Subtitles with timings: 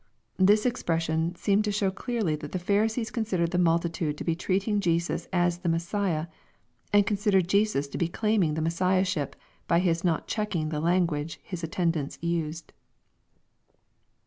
[0.49, 4.79] ]This expression seems to show clearly that the Pharisees considered the multitude to be treating
[4.79, 6.25] Jesus as the Messiah,
[6.91, 9.35] and considered Jesus to be claiming the Messiah ship
[9.67, 12.73] by His not checking the language His attendants used.